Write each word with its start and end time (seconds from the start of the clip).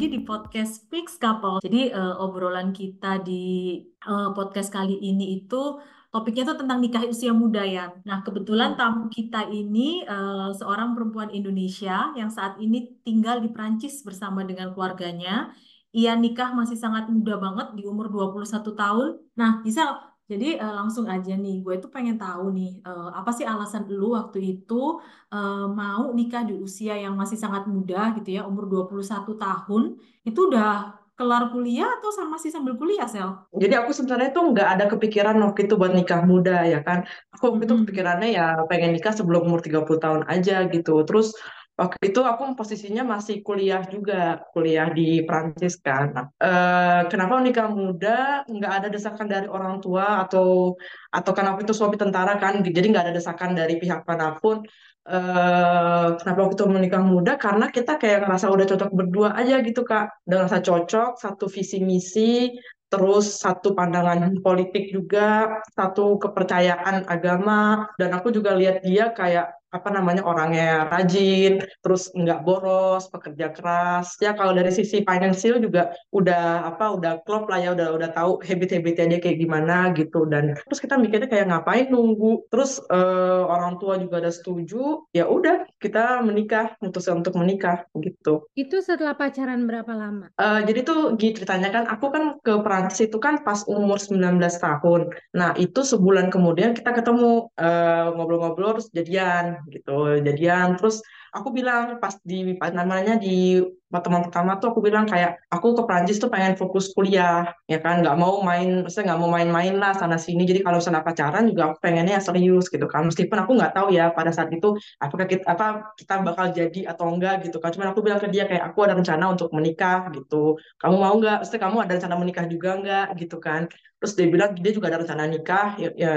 lagi 0.00 0.16
di 0.16 0.24
podcast 0.24 0.88
Fix 0.88 1.20
Couple. 1.20 1.60
Jadi 1.60 1.92
uh, 1.92 2.16
obrolan 2.24 2.72
kita 2.72 3.20
di 3.20 3.76
uh, 4.08 4.32
podcast 4.32 4.72
kali 4.72 4.96
ini 4.96 5.44
itu 5.44 5.76
topiknya 6.08 6.48
itu 6.48 6.56
tentang 6.56 6.80
nikah 6.80 7.04
usia 7.04 7.36
muda 7.36 7.60
ya. 7.68 7.92
Nah, 8.08 8.24
kebetulan 8.24 8.80
tamu 8.80 9.12
kita 9.12 9.52
ini 9.52 10.00
uh, 10.08 10.56
seorang 10.56 10.96
perempuan 10.96 11.28
Indonesia 11.36 12.16
yang 12.16 12.32
saat 12.32 12.56
ini 12.56 12.96
tinggal 13.04 13.44
di 13.44 13.52
Prancis 13.52 14.00
bersama 14.00 14.40
dengan 14.40 14.72
keluarganya. 14.72 15.52
Ia 15.92 16.16
nikah 16.16 16.56
masih 16.56 16.80
sangat 16.80 17.12
muda 17.12 17.36
banget 17.36 17.76
di 17.76 17.84
umur 17.84 18.08
21 18.08 18.56
tahun. 18.72 19.20
Nah, 19.36 19.60
bisa 19.60 20.00
jadi 20.30 20.62
uh, 20.62 20.74
langsung 20.78 21.10
aja 21.10 21.34
nih, 21.34 21.58
gue 21.66 21.74
tuh 21.82 21.90
pengen 21.90 22.14
tahu 22.14 22.54
nih, 22.54 22.78
uh, 22.86 23.10
apa 23.18 23.34
sih 23.34 23.42
alasan 23.42 23.90
lu 23.90 24.14
waktu 24.14 24.38
itu 24.62 25.02
uh, 25.34 25.66
mau 25.66 26.14
nikah 26.14 26.46
di 26.46 26.54
usia 26.54 26.94
yang 26.94 27.18
masih 27.18 27.34
sangat 27.34 27.66
muda 27.66 28.14
gitu 28.14 28.38
ya, 28.38 28.46
umur 28.46 28.70
21 28.70 29.26
tahun, 29.34 29.82
itu 30.22 30.40
udah 30.46 31.00
kelar 31.18 31.52
kuliah 31.52 32.00
atau 32.00 32.14
sama 32.14 32.38
masih 32.38 32.48
sambil 32.48 32.78
kuliah, 32.78 33.10
Sel? 33.10 33.42
Jadi 33.52 33.74
aku 33.76 33.90
sebenarnya 33.92 34.30
tuh 34.32 34.54
nggak 34.54 34.68
ada 34.78 34.84
kepikiran 34.88 35.36
waktu 35.42 35.68
itu 35.68 35.74
buat 35.76 35.92
nikah 35.92 36.24
muda 36.24 36.64
ya 36.64 36.80
kan. 36.80 37.04
Aku 37.36 37.52
waktu 37.52 37.68
itu 37.68 37.74
kepikirannya 37.84 38.32
ya 38.32 38.64
pengen 38.72 38.96
nikah 38.96 39.12
sebelum 39.12 39.44
umur 39.44 39.60
30 39.60 39.84
tahun 40.00 40.22
aja 40.32 40.64
gitu. 40.72 41.04
Terus 41.04 41.36
Waktu 41.80 42.12
itu 42.12 42.20
aku 42.20 42.42
posisinya 42.60 43.02
masih 43.12 43.40
kuliah 43.40 43.80
juga, 43.88 44.44
kuliah 44.52 44.92
di 44.92 45.24
Prancis 45.24 45.80
kan. 45.80 46.12
Nah, 46.12 46.26
eh, 46.36 47.00
kenapa 47.08 47.40
nikah 47.40 47.72
muda? 47.72 48.44
Nggak 48.44 48.72
ada 48.76 48.88
desakan 48.92 49.24
dari 49.32 49.48
orang 49.48 49.80
tua 49.80 50.20
atau 50.28 50.76
atau 51.08 51.32
karena 51.32 51.56
itu 51.56 51.72
suami 51.72 51.96
tentara 51.96 52.36
kan, 52.36 52.60
jadi 52.60 52.86
nggak 52.92 53.04
ada 53.08 53.14
desakan 53.16 53.56
dari 53.56 53.80
pihak 53.80 54.04
mana 54.04 54.36
pun. 54.36 54.60
Eh, 55.08 56.06
kenapa 56.20 56.38
waktu 56.44 56.54
itu 56.60 56.66
menikah 56.68 57.00
muda? 57.00 57.32
Karena 57.40 57.72
kita 57.72 57.96
kayak 57.96 58.28
ngerasa 58.28 58.46
udah 58.52 58.66
cocok 58.68 58.90
berdua 58.92 59.28
aja 59.40 59.54
gitu 59.64 59.80
kak, 59.80 60.04
udah 60.28 60.36
ngerasa 60.44 60.60
cocok, 60.60 61.10
satu 61.16 61.48
visi 61.48 61.80
misi, 61.80 62.52
terus 62.92 63.40
satu 63.40 63.72
pandangan 63.72 64.36
politik 64.44 64.92
juga, 64.92 65.48
satu 65.72 66.20
kepercayaan 66.20 67.08
agama, 67.08 67.88
dan 67.96 68.10
aku 68.12 68.28
juga 68.36 68.52
lihat 68.52 68.84
dia 68.84 69.14
kayak 69.16 69.59
apa 69.74 69.88
namanya 69.90 70.22
orangnya 70.22 70.86
rajin, 70.86 71.64
terus 71.82 72.14
nggak 72.14 72.46
boros, 72.46 73.10
pekerja 73.10 73.50
keras. 73.50 74.14
Ya 74.22 74.38
kalau 74.38 74.54
dari 74.54 74.70
sisi 74.70 75.02
financial 75.02 75.58
juga 75.58 75.90
udah 76.14 76.70
apa 76.70 76.94
udah 76.94 77.12
klop 77.26 77.50
lah 77.50 77.58
ya, 77.58 77.70
udah 77.74 77.98
udah 77.98 78.10
tahu 78.14 78.38
habit-habitnya 78.46 79.16
dia 79.16 79.20
kayak 79.22 79.38
gimana 79.42 79.90
gitu. 79.98 80.22
Dan 80.30 80.54
terus 80.54 80.78
kita 80.78 80.94
mikirnya 80.94 81.26
kayak 81.26 81.50
ngapain 81.50 81.90
nunggu. 81.90 82.46
Terus 82.52 82.78
uh, 82.92 83.50
orang 83.50 83.82
tua 83.82 83.98
juga 83.98 84.22
udah 84.22 84.34
setuju, 84.34 85.08
ya 85.10 85.26
udah 85.26 85.66
kita 85.82 86.22
menikah, 86.22 86.78
memutuskan 86.78 87.24
untuk 87.26 87.34
menikah 87.34 87.88
gitu. 87.98 88.46
Itu 88.54 88.84
setelah 88.84 89.18
pacaran 89.18 89.66
berapa 89.66 89.90
lama? 89.90 90.30
Uh, 90.36 90.62
jadi 90.62 90.86
tuh 90.86 91.18
gitu 91.18 91.40
ceritanya 91.40 91.72
kan 91.72 91.84
aku 91.88 92.12
kan 92.12 92.36
ke 92.44 92.52
Perancis 92.60 93.08
itu 93.08 93.16
kan 93.16 93.40
pas 93.40 93.64
umur 93.64 93.96
19 93.96 94.36
tahun. 94.60 95.08
Nah, 95.32 95.56
itu 95.56 95.80
sebulan 95.80 96.28
kemudian 96.28 96.76
kita 96.76 96.92
ketemu 96.92 97.48
uh, 97.56 98.12
ngobrol-ngobrol 98.12 98.76
terus 98.76 98.92
jadian 98.92 99.59
gitu. 99.68 100.22
Jadian 100.22 100.78
terus 100.80 101.04
aku 101.34 101.52
bilang 101.52 101.98
pas 102.00 102.16
di 102.22 102.56
namanya 102.72 103.18
di 103.20 103.60
pertemuan 103.92 104.22
pertama 104.26 104.56
tuh 104.62 104.72
aku 104.72 104.80
bilang 104.80 105.04
kayak 105.04 105.42
aku 105.50 105.74
ke 105.76 105.82
Prancis 105.84 106.18
tuh 106.22 106.30
pengen 106.32 106.54
fokus 106.56 106.94
kuliah 106.96 107.50
ya 107.66 107.78
kan? 107.84 108.00
Nggak 108.02 108.16
mau 108.16 108.40
main 108.40 108.86
maksudnya 108.86 109.12
nggak 109.12 109.20
mau 109.20 109.30
main-main 109.30 109.74
lah 109.76 109.92
sana 109.94 110.16
sini. 110.16 110.42
Jadi 110.48 110.64
kalau 110.64 110.78
misalnya 110.80 111.02
pacaran 111.04 111.44
juga 111.50 111.62
aku 111.70 111.76
pengennya 111.84 112.18
serius 112.22 112.66
gitu 112.72 112.86
kan. 112.90 113.06
Meskipun 113.10 113.38
aku 113.42 113.52
nggak 113.58 113.72
tahu 113.76 113.88
ya 113.94 114.10
pada 114.16 114.30
saat 114.34 114.50
itu 114.54 114.78
apakah 115.02 115.26
kita 115.28 115.44
apa 115.46 115.94
kita 115.98 116.14
bakal 116.24 116.46
jadi 116.50 116.80
atau 116.90 117.04
enggak 117.12 117.46
gitu 117.46 117.58
kan. 117.62 117.70
Cuman 117.74 117.92
aku 117.92 118.00
bilang 118.00 118.18
ke 118.22 118.28
dia 118.32 118.48
kayak 118.48 118.72
aku 118.72 118.86
ada 118.86 118.94
rencana 118.96 119.24
untuk 119.30 119.52
menikah 119.52 120.08
gitu. 120.16 120.56
Kamu 120.80 120.96
mau 120.96 121.14
nggak? 121.18 121.44
Maksudnya 121.44 121.62
kamu 121.66 121.76
ada 121.84 121.92
rencana 121.98 122.16
menikah 122.16 122.46
juga 122.48 122.70
nggak? 122.80 123.06
gitu 123.20 123.36
kan. 123.42 123.68
Terus 124.00 124.16
dia 124.16 124.26
bilang 124.32 124.56
dia 124.56 124.72
juga 124.72 124.88
ada 124.88 125.04
rencana 125.04 125.28
nikah 125.28 125.76
ya, 125.76 125.92
ya 125.92 126.12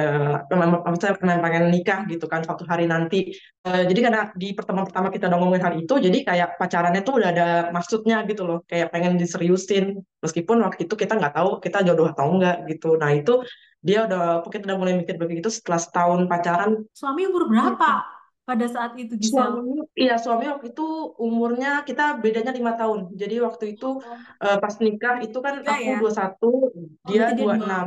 maksudnya 0.47 1.19
pengen 1.19 1.67
nikah 1.67 2.07
gitu 2.07 2.31
kan 2.31 2.39
suatu 2.47 2.63
hari 2.63 2.87
nanti. 2.87 3.35
Uh, 3.67 3.83
jadi 3.83 3.99
karena 4.07 4.21
di 4.39 4.55
pertemuan 4.55 4.87
pertama 4.87 5.11
kita 5.11 5.27
udah 5.27 5.39
ngomongin 5.39 5.63
hal 5.67 5.75
itu 5.75 5.93
jadi 5.99 6.17
kayak 6.23 6.49
pacarannya 6.59 7.03
tuh 7.03 7.19
udah 7.19 7.29
ada 7.35 7.47
maksudnya 7.71 8.25
gitu 8.27 8.43
loh 8.43 8.59
kayak 8.67 8.91
pengen 8.91 9.15
diseriusin. 9.15 10.01
Meskipun 10.19 10.59
waktu 10.65 10.89
itu 10.89 10.95
kita 10.99 11.15
nggak 11.15 11.33
tahu 11.37 11.49
kita 11.63 11.85
jodoh 11.87 12.09
atau 12.11 12.27
enggak 12.33 12.67
gitu. 12.67 12.99
Nah 12.99 13.13
itu 13.15 13.45
dia 13.83 14.07
udah 14.07 14.43
kita 14.47 14.67
udah 14.67 14.79
mulai 14.79 14.93
mikir 14.97 15.15
begitu 15.15 15.47
setelah 15.47 15.79
setahun 15.79 16.27
pacaran. 16.27 16.71
Suami 16.95 17.27
umur 17.27 17.47
berapa 17.51 18.12
pada 18.43 18.67
saat 18.67 18.91
itu 18.99 19.15
Gisel? 19.15 19.39
Suami, 19.39 19.87
iya 19.95 20.19
suami 20.19 20.51
waktu 20.51 20.75
itu 20.75 20.87
umurnya 21.15 21.87
kita 21.87 22.19
bedanya 22.19 22.51
lima 22.51 22.75
tahun. 22.75 23.15
Jadi 23.15 23.39
waktu 23.39 23.79
itu 23.79 24.03
oh. 24.03 24.43
uh, 24.43 24.57
pas 24.59 24.75
nikah 24.83 25.23
itu 25.23 25.37
kan 25.39 25.63
Enggak 25.63 25.79
aku 25.79 25.87
ya? 25.87 25.97
dua 25.99 26.11
ya? 26.11 26.15
satu, 26.15 26.51
dia 27.07 27.25
dua 27.31 27.55
enam. 27.55 27.85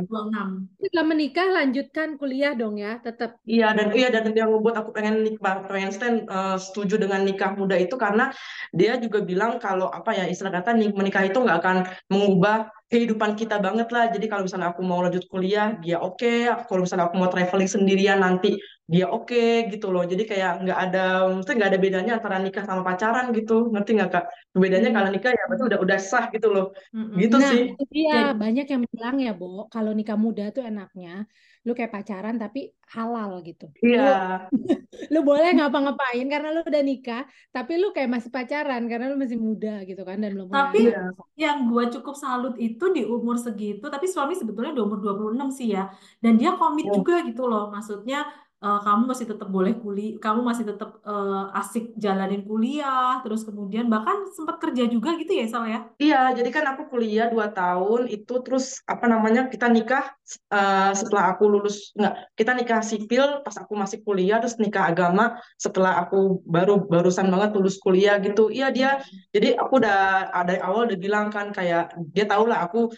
Setelah 0.81 1.05
menikah 1.05 1.47
lanjutkan 1.53 2.17
kuliah 2.17 2.57
dong 2.57 2.81
ya, 2.81 2.97
tetap. 3.05 3.37
Iya 3.45 3.77
dan 3.77 3.93
iya 3.93 4.09
dan 4.09 4.33
yang 4.33 4.49
membuat 4.49 4.81
aku 4.81 4.97
pengen 4.97 5.21
nikah, 5.21 5.61
pengen 5.69 5.93
stand 5.93 6.25
uh, 6.27 6.57
setuju 6.57 6.97
dengan 6.97 7.21
nikah 7.21 7.53
muda 7.53 7.77
itu 7.77 7.93
karena 7.93 8.33
dia 8.73 8.97
juga 8.97 9.21
bilang 9.21 9.61
kalau 9.61 9.93
apa 9.93 10.17
ya 10.17 10.25
istilah 10.25 10.49
kata 10.49 10.73
menikah 10.73 11.21
itu 11.21 11.37
nggak 11.37 11.57
akan 11.61 11.77
mengubah 12.09 12.73
kehidupan 12.87 13.35
kita 13.35 13.59
banget 13.59 13.87
lah. 13.91 14.07
Jadi 14.07 14.25
kalau 14.31 14.47
misalnya 14.47 14.71
aku 14.71 14.81
mau 14.83 15.03
lanjut 15.03 15.27
kuliah, 15.27 15.75
dia 15.83 15.99
oke. 15.99 16.23
Okay. 16.23 16.47
Kalau 16.47 16.81
misalnya 16.87 17.11
aku 17.11 17.15
mau 17.19 17.27
traveling 17.27 17.67
sendirian 17.67 18.23
nanti, 18.23 18.55
dia 18.87 19.11
oke 19.11 19.27
okay, 19.27 19.67
gitu 19.67 19.91
loh. 19.91 20.07
Jadi 20.07 20.23
kayak 20.23 20.63
nggak 20.63 20.79
ada, 20.89 21.27
mesti 21.35 21.51
nggak 21.51 21.69
ada 21.75 21.79
bedanya 21.79 22.11
antara 22.17 22.39
nikah 22.39 22.63
sama 22.63 22.87
pacaran 22.87 23.35
gitu. 23.35 23.67
Ngerti 23.75 23.91
nggak 23.99 24.09
kak? 24.15 24.25
Bedanya 24.55 24.89
hmm. 24.89 24.95
kalau 24.95 25.09
nikah 25.11 25.31
ya 25.35 25.43
berarti 25.51 25.63
udah 25.67 25.79
udah 25.83 25.99
sah 25.99 26.25
gitu 26.31 26.47
loh. 26.47 26.65
Gitu 26.95 27.35
nah, 27.35 27.49
sih. 27.51 27.63
Iya, 27.91 28.31
banyak 28.31 28.65
yang 28.71 28.81
bilang 28.87 29.15
ya, 29.19 29.31
Bo, 29.35 29.67
kalau 29.67 29.91
nikah 29.91 30.15
muda 30.15 30.55
tuh 30.55 30.63
enaknya 30.63 31.27
lu 31.67 31.75
kayak 31.75 31.91
pacaran 31.91 32.39
tapi 32.39 32.71
halal 32.95 33.43
gitu. 33.43 33.67
Iya. 33.83 34.47
Lu, 34.47 34.55
lu 35.13 35.19
boleh 35.27 35.51
ngapa-ngapain 35.59 36.23
karena 36.31 36.55
lu 36.55 36.63
udah 36.63 36.79
nikah, 36.79 37.27
tapi 37.51 37.75
lu 37.75 37.91
kayak 37.91 38.07
masih 38.07 38.31
pacaran 38.31 38.87
karena 38.87 39.11
lu 39.11 39.19
masih 39.19 39.35
muda 39.35 39.83
gitu 39.83 39.99
kan 40.07 40.15
dan 40.23 40.31
belum 40.31 40.47
Tapi 40.47 40.95
ya. 40.95 41.11
yang 41.35 41.67
gue 41.67 41.83
cukup 41.99 42.15
salut 42.15 42.55
itu 42.55 42.76
di 42.93 43.01
umur 43.01 43.41
segitu, 43.41 43.89
tapi 43.89 44.05
suami 44.05 44.37
sebetulnya 44.37 44.77
di 44.77 44.81
umur 44.85 45.01
26 45.01 45.57
sih 45.57 45.73
ya. 45.73 45.89
Dan 46.21 46.37
dia 46.37 46.53
komit 46.53 46.85
oh. 46.87 47.01
juga 47.01 47.25
gitu 47.25 47.49
loh. 47.49 47.73
Maksudnya 47.73 48.29
uh, 48.61 48.79
kamu 48.81 49.03
masih 49.09 49.25
tetap 49.29 49.49
boleh 49.49 49.73
kuliah, 49.77 50.17
kamu 50.17 50.41
masih 50.41 50.65
tetap 50.65 50.97
uh, 51.05 51.53
asik 51.57 51.93
jalanin 51.97 52.43
kuliah, 52.45 53.21
terus 53.21 53.45
kemudian 53.45 53.89
bahkan 53.89 54.27
sempat 54.33 54.57
kerja 54.61 54.89
juga 54.89 55.13
gitu 55.17 55.33
ya, 55.33 55.45
Sal 55.45 55.65
ya? 55.69 55.79
Iya, 55.97 56.21
jadi 56.37 56.49
kan 56.49 56.65
aku 56.73 56.89
kuliah 56.91 57.29
dua 57.29 57.49
tahun 57.53 58.09
itu 58.09 58.33
terus 58.41 58.81
apa 58.85 59.05
namanya 59.05 59.49
kita 59.49 59.69
nikah 59.69 60.09
uh, 60.53 60.91
setelah 60.93 61.33
aku 61.35 61.43
lulus 61.49 61.93
enggak 61.97 62.29
kita 62.33 62.51
nikah 62.57 62.79
sipil 62.83 63.25
pas 63.45 63.55
aku 63.57 63.73
masih 63.77 64.01
kuliah 64.01 64.37
terus 64.41 64.57
nikah 64.57 64.89
agama 64.89 65.37
setelah 65.57 66.01
aku 66.05 66.41
baru 66.45 66.85
barusan 66.85 67.29
banget 67.29 67.53
lulus 67.57 67.77
kuliah 67.77 68.17
gitu. 68.21 68.49
Iya 68.49 68.67
dia, 68.73 68.89
jadi 69.33 69.57
aku 69.57 69.81
udah 69.81 70.31
dari 70.45 70.59
awal 70.61 70.89
udah 70.89 70.99
bilang 70.99 71.27
kan 71.29 71.53
kayak 71.53 71.93
dia 72.13 72.25
tahu 72.25 72.49
lah 72.49 72.65
aku 72.65 72.91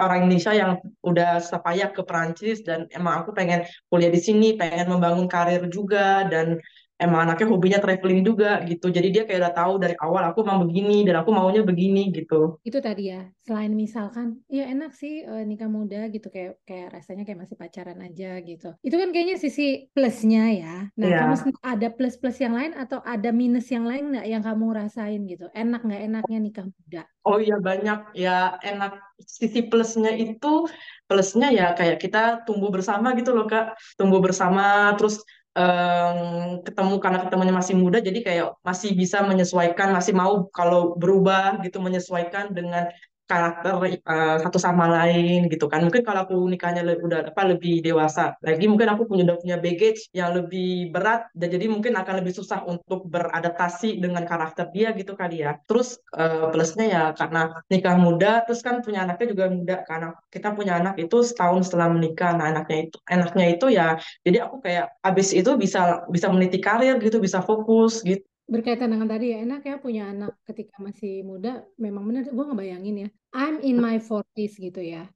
orang 0.00 0.26
Indonesia 0.26 0.52
yang 0.54 0.80
udah 1.04 1.38
sepayah 1.38 1.92
ke 1.94 2.02
Perancis 2.02 2.64
dan 2.66 2.90
emang 2.90 3.22
aku 3.22 3.30
pengen 3.36 3.62
kuliah 3.92 4.10
di 4.10 4.18
sini, 4.18 4.58
pengen 4.58 4.90
membangun 4.90 5.30
karir 5.30 5.66
juga 5.70 6.26
dan 6.26 6.58
emang 6.94 7.26
anaknya 7.26 7.46
hobinya 7.50 7.78
traveling 7.82 8.22
juga 8.22 8.62
gitu. 8.64 8.86
Jadi 8.90 9.08
dia 9.10 9.22
kayak 9.26 9.40
udah 9.42 9.54
tahu 9.54 9.72
dari 9.82 9.96
awal 9.98 10.30
aku 10.30 10.46
mau 10.46 10.62
begini 10.62 11.02
dan 11.02 11.20
aku 11.22 11.34
maunya 11.34 11.66
begini 11.66 12.14
gitu. 12.14 12.62
Itu 12.62 12.78
tadi 12.78 13.10
ya. 13.10 13.26
Selain 13.42 13.74
misalkan 13.74 14.40
ya 14.46 14.70
enak 14.70 14.94
sih 14.94 15.26
uh, 15.26 15.42
nikah 15.42 15.66
muda 15.66 16.06
gitu 16.08 16.30
kayak 16.30 16.62
kayak 16.62 16.94
rasanya 16.94 17.26
kayak 17.26 17.46
masih 17.46 17.56
pacaran 17.58 17.98
aja 18.00 18.38
gitu. 18.46 18.78
Itu 18.80 18.96
kan 18.96 19.10
kayaknya 19.10 19.36
sisi 19.42 19.90
plusnya 19.90 20.44
ya. 20.54 20.74
Nah, 20.94 21.08
yeah. 21.10 21.34
kamu 21.34 21.50
ada 21.60 21.88
plus-plus 21.90 22.38
yang 22.38 22.54
lain 22.54 22.72
atau 22.78 23.02
ada 23.02 23.30
minus 23.34 23.66
yang 23.74 23.84
lain 23.84 24.14
nggak 24.14 24.26
yang 24.30 24.42
kamu 24.42 24.66
rasain 24.70 25.20
gitu? 25.26 25.50
Enak 25.50 25.82
nggak 25.82 26.02
enaknya 26.06 26.38
nikah 26.38 26.66
muda? 26.70 27.02
Oh 27.24 27.40
iya 27.40 27.56
banyak 27.58 28.14
ya 28.14 28.60
enak 28.60 29.00
sisi 29.18 29.66
plusnya 29.66 30.12
itu 30.12 30.68
plusnya 31.08 31.48
ya 31.50 31.66
kayak 31.72 31.98
kita 32.02 32.44
tumbuh 32.44 32.68
bersama 32.68 33.16
gitu 33.16 33.32
loh 33.32 33.46
kak 33.48 33.78
tumbuh 33.96 34.20
bersama 34.20 34.92
terus 34.98 35.22
um, 35.54 36.18
ketemu 36.66 36.94
karena 36.98 37.18
ketemunya 37.24 37.54
masih 37.54 37.74
muda 37.78 37.98
jadi 38.02 38.18
kayak 38.20 38.46
masih 38.66 38.90
bisa 38.92 39.22
menyesuaikan 39.22 39.94
masih 39.94 40.12
mau 40.12 40.50
kalau 40.50 40.98
berubah 40.98 41.62
gitu 41.62 41.78
menyesuaikan 41.78 42.50
dengan 42.50 42.90
karakter 43.24 43.72
uh, 44.04 44.36
satu 44.40 44.58
sama 44.60 44.84
lain 44.88 45.48
gitu 45.48 45.66
kan. 45.66 45.80
Mungkin 45.84 46.04
kalau 46.04 46.28
aku 46.28 46.36
nikahnya 46.48 46.84
lebih 46.84 47.08
udah 47.08 47.20
apa 47.32 47.42
lebih 47.48 47.80
dewasa 47.80 48.36
lagi 48.44 48.68
mungkin 48.68 48.92
aku 48.92 49.08
punya 49.08 49.24
udah 49.28 49.38
punya 49.40 49.56
baggage 49.56 50.12
yang 50.12 50.36
lebih 50.36 50.92
berat 50.92 51.28
dan 51.32 51.48
jadi 51.48 51.66
mungkin 51.72 51.96
akan 51.96 52.14
lebih 52.20 52.36
susah 52.36 52.62
untuk 52.68 53.08
beradaptasi 53.08 53.96
dengan 54.00 54.28
karakter 54.28 54.68
dia 54.70 54.92
gitu 54.92 55.16
kali 55.16 55.40
ya. 55.44 55.56
Terus 55.64 55.96
uh, 56.12 56.52
plusnya 56.52 56.86
ya 56.86 57.02
karena 57.16 57.52
nikah 57.72 57.96
muda 57.96 58.44
terus 58.44 58.60
kan 58.60 58.84
punya 58.84 59.08
anaknya 59.08 59.26
juga 59.32 59.44
muda 59.48 59.76
karena 59.88 60.08
kita 60.28 60.48
punya 60.52 60.72
anak 60.76 61.00
itu 61.00 61.16
setahun 61.24 61.72
setelah 61.72 61.88
menikah. 61.88 62.36
Nah 62.36 62.52
anaknya 62.52 62.88
itu 62.88 62.96
anaknya 63.08 63.46
itu 63.56 63.66
ya 63.72 63.88
jadi 64.20 64.48
aku 64.48 64.60
kayak 64.60 64.86
abis 65.00 65.32
itu 65.32 65.50
bisa 65.56 66.04
bisa 66.12 66.28
meniti 66.28 66.60
karir 66.60 67.00
gitu 67.00 67.16
bisa 67.18 67.40
fokus 67.40 68.04
gitu 68.04 68.33
berkaitan 68.44 68.92
dengan 68.92 69.08
tadi 69.08 69.32
ya 69.32 69.40
enak 69.40 69.62
ya 69.64 69.74
punya 69.80 70.12
anak 70.12 70.36
ketika 70.44 70.76
masih 70.80 71.24
muda. 71.24 71.64
Memang 71.80 72.04
benar 72.04 72.28
gue 72.28 72.44
ngebayangin 72.44 72.96
ya. 73.06 73.08
I'm 73.34 73.60
in 73.64 73.80
my 73.80 73.98
40s 73.98 74.60
gitu 74.60 74.80
ya. 74.84 75.08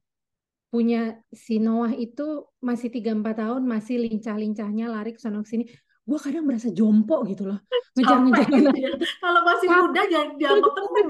Punya 0.69 1.17
si 1.33 1.61
Noah 1.61 1.97
itu 1.97 2.45
masih 2.61 2.93
3-4 2.93 3.25
tahun 3.41 3.63
masih 3.65 4.05
lincah-lincahnya 4.05 4.93
lari 4.93 5.17
ke 5.17 5.21
sana 5.21 5.41
ke 5.41 5.49
sini. 5.49 5.65
Gue 6.09 6.19
kadang 6.21 6.49
merasa 6.49 6.73
jompo 6.73 7.25
gitu 7.29 7.49
loh. 7.49 7.61
Ngejar-ngejar 7.97 8.75
ya. 8.77 8.91
kalau 9.21 9.41
masih 9.45 9.69
muda 9.69 10.03
jangan 10.09 10.29
dianggap 10.37 10.73
temen 10.77 11.07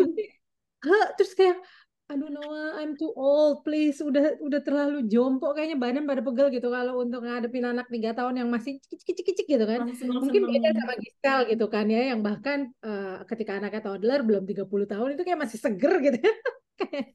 terus 1.19 1.35
kayak 1.35 1.59
aduh 2.09 2.29
Noah 2.33 2.81
I'm 2.81 2.97
too 2.97 3.13
old. 3.13 3.63
Please 3.63 4.01
udah 4.01 4.41
udah 4.41 4.61
terlalu 4.65 5.05
jompo 5.07 5.53
kayaknya 5.53 5.77
badan 5.77 6.05
pada 6.09 6.25
pegel 6.25 6.49
gitu 6.49 6.69
kalau 6.73 7.05
untuk 7.05 7.21
ngadepin 7.25 7.69
anak 7.69 7.87
tiga 7.93 8.17
tahun 8.17 8.41
yang 8.45 8.49
masih 8.49 8.81
kicik-kicik 8.81 9.45
gitu 9.45 9.65
kan. 9.69 9.85
Senang 9.93 10.25
mungkin 10.25 10.49
beda 10.49 10.69
sama 10.73 10.95
Gisel 10.97 11.39
gitu 11.53 11.67
kan 11.69 11.87
ya 11.87 12.03
yang 12.17 12.21
bahkan 12.25 12.73
uh, 12.81 13.23
ketika 13.29 13.61
anaknya 13.61 13.85
toddler 13.85 14.21
belum 14.25 14.49
30 14.49 14.65
tahun 14.67 15.09
itu 15.15 15.23
kayak 15.23 15.41
masih 15.45 15.59
seger 15.61 15.95
gitu 16.01 16.19
kayak 16.81 17.07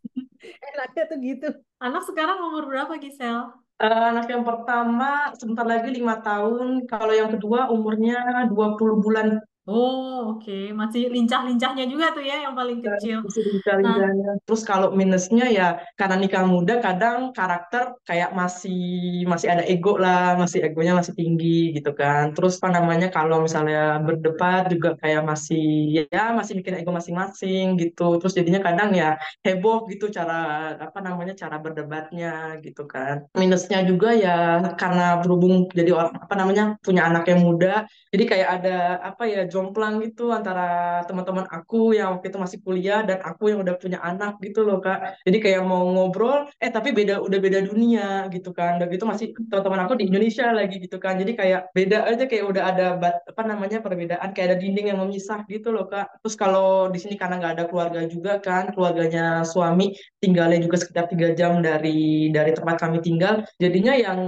enaknya 0.46 1.04
tuh 1.10 1.18
gitu. 1.20 1.50
Anak 1.82 2.04
sekarang 2.06 2.38
umur 2.46 2.70
berapa 2.70 2.94
Gisel 3.02 3.50
uh, 3.84 4.04
anak 4.14 4.30
yang 4.32 4.44
pertama 4.46 5.34
sebentar 5.36 5.66
lagi 5.68 5.90
lima 5.92 6.22
tahun. 6.24 6.88
Kalau 6.88 7.14
yang 7.14 7.30
kedua 7.34 7.68
umurnya 7.74 8.48
20 8.52 9.04
bulan 9.04 9.28
Oh, 9.64 10.36
oke. 10.36 10.44
Okay. 10.44 10.76
Masih 10.76 11.08
lincah-lincahnya 11.08 11.88
juga 11.88 12.12
tuh 12.12 12.20
ya 12.20 12.44
yang 12.44 12.52
paling 12.52 12.84
iya, 12.84 13.00
kecil. 13.00 13.18
Masih 13.24 13.44
lincah-lincahnya. 13.48 14.36
Nah. 14.36 14.44
Terus 14.44 14.62
kalau 14.68 14.92
minusnya 14.92 15.48
ya 15.48 15.80
karena 15.96 16.20
nikah 16.20 16.44
muda 16.44 16.84
kadang 16.84 17.32
karakter 17.32 17.96
kayak 18.04 18.36
masih 18.36 19.24
masih 19.24 19.48
ada 19.56 19.64
ego 19.64 19.96
lah, 19.96 20.36
masih 20.36 20.68
egonya 20.68 21.00
masih 21.00 21.16
tinggi 21.16 21.72
gitu 21.72 21.96
kan. 21.96 22.36
Terus 22.36 22.60
apa 22.60 22.76
namanya 22.76 23.08
kalau 23.08 23.40
misalnya 23.40 24.04
berdebat 24.04 24.68
juga 24.68 25.00
kayak 25.00 25.24
masih 25.24 25.96
ya 26.12 26.36
masih 26.36 26.60
mikir 26.60 26.76
ego 26.76 26.92
masing-masing 26.92 27.80
gitu. 27.80 28.20
Terus 28.20 28.36
jadinya 28.36 28.60
kadang 28.60 28.92
ya 28.92 29.16
heboh 29.48 29.88
gitu 29.88 30.12
cara 30.12 30.76
apa 30.76 31.00
namanya 31.00 31.40
cara 31.40 31.56
berdebatnya 31.64 32.60
gitu 32.60 32.84
kan. 32.84 33.32
Minusnya 33.32 33.80
juga 33.88 34.12
ya 34.12 34.60
karena 34.76 35.24
berhubung 35.24 35.72
jadi 35.72 35.96
orang 35.96 36.20
apa 36.20 36.36
namanya 36.36 36.64
punya 36.84 37.08
anak 37.08 37.32
yang 37.32 37.48
muda, 37.48 37.88
jadi 38.12 38.24
kayak 38.28 38.50
ada 38.60 38.78
apa 39.00 39.24
ya 39.24 39.53
jomplang 39.54 40.02
gitu 40.02 40.34
antara 40.34 40.66
teman-teman 41.06 41.46
aku 41.46 41.94
yang 41.94 42.18
waktu 42.18 42.34
itu 42.34 42.40
masih 42.42 42.60
kuliah 42.66 43.00
dan 43.06 43.22
aku 43.22 43.54
yang 43.54 43.60
udah 43.62 43.76
punya 43.78 44.00
anak 44.02 44.42
gitu 44.42 44.66
loh 44.66 44.82
kak. 44.82 45.22
Jadi 45.28 45.38
kayak 45.44 45.62
mau 45.62 45.86
ngobrol 45.94 46.50
eh 46.58 46.72
tapi 46.74 46.90
beda 46.98 47.22
udah 47.22 47.40
beda 47.46 47.60
dunia 47.70 48.08
gitu 48.34 48.50
kan. 48.58 48.82
Dan 48.82 48.90
gitu 48.90 49.06
masih 49.06 49.28
teman-teman 49.52 49.82
aku 49.86 49.94
di 50.00 50.10
Indonesia 50.10 50.50
lagi 50.50 50.76
gitu 50.82 50.98
kan. 50.98 51.22
Jadi 51.22 51.32
kayak 51.38 51.62
beda 51.78 51.98
aja 52.10 52.24
kayak 52.26 52.46
udah 52.50 52.64
ada 52.74 52.86
apa 53.30 53.42
namanya 53.46 53.78
perbedaan 53.86 54.30
kayak 54.34 54.48
ada 54.50 54.58
dinding 54.58 54.90
yang 54.90 55.00
memisah 55.00 55.46
gitu 55.46 55.70
loh 55.70 55.86
kak. 55.86 56.10
Terus 56.26 56.36
kalau 56.36 56.90
di 56.90 56.98
sini 56.98 57.16
karena 57.16 57.38
nggak 57.38 57.54
ada 57.62 57.66
keluarga 57.70 58.02
juga 58.10 58.42
kan 58.42 58.74
keluarganya 58.74 59.46
suami 59.46 59.94
tinggalnya 60.18 60.60
juga 60.66 60.82
sekitar 60.82 61.06
tiga 61.12 61.38
jam 61.38 61.62
dari 61.62 62.34
dari 62.34 62.52
tempat 62.58 62.82
kami 62.82 62.98
tinggal. 63.06 63.46
Jadinya 63.62 63.94
yang 63.94 64.20